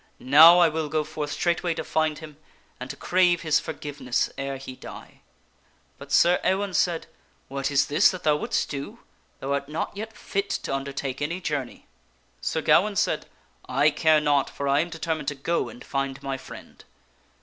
[0.17, 2.37] Now I will go forth straightway to find him
[2.79, 5.21] and to crave his forgiveness ere he die."
[5.99, 7.05] But Sir Ewaine said,"
[7.49, 9.01] What is this that thou wouldst do?
[9.41, 11.85] Thou art not yet fit to undertake any journey."
[12.41, 16.23] Sir Gawaine said, *' I care not, for I am determined to go and find
[16.23, 16.83] my friend."